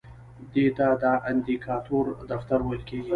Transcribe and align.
دې 0.53 0.65
ته 0.77 0.87
د 1.01 1.03
اندیکاتور 1.29 2.05
دفتر 2.31 2.59
ویل 2.67 2.83
کیږي. 2.89 3.09